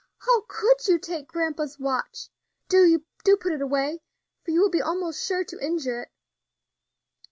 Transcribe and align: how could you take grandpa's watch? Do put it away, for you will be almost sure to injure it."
how 0.17 0.41
could 0.47 0.87
you 0.87 0.97
take 0.97 1.27
grandpa's 1.27 1.77
watch? 1.77 2.27
Do 2.67 2.99
put 3.39 3.53
it 3.53 3.61
away, 3.61 4.01
for 4.43 4.49
you 4.49 4.61
will 4.61 4.71
be 4.71 4.81
almost 4.81 5.23
sure 5.23 5.43
to 5.43 5.63
injure 5.63 6.01
it." 6.01 6.09